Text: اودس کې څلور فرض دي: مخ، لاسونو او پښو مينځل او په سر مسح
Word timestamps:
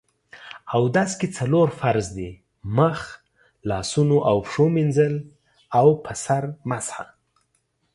اودس 0.77 1.11
کې 1.19 1.27
څلور 1.37 1.67
فرض 1.79 2.05
دي: 2.17 2.31
مخ، 2.77 2.99
لاسونو 3.69 4.17
او 4.29 4.37
پښو 4.45 4.65
مينځل 4.75 5.13
او 5.79 5.87
په 6.03 6.13
سر 6.23 6.43
مسح 6.69 6.95